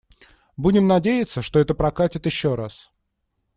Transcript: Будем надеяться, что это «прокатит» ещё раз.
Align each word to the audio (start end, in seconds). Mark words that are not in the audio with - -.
Будем 0.57 0.87
надеяться, 0.87 1.43
что 1.43 1.59
это 1.59 1.75
«прокатит» 1.75 2.25
ещё 2.25 2.55
раз. 2.55 2.89